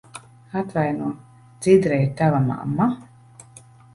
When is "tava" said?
2.23-2.39